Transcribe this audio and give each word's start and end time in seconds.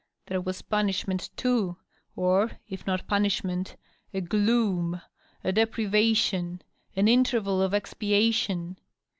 There 0.25 0.41
was 0.41 0.63
punishment, 0.63 1.29
too, 1.35 1.77
or, 2.15 2.49
if 2.67 2.87
not 2.87 3.05
punishment, 3.05 3.75
a 4.11 4.19
gloom, 4.19 4.99
a 5.43 5.51
deprivation, 5.51 6.63
an 6.95 7.07
inter\dl 7.07 7.61
of 7.63 7.75
expiation 7.75 8.77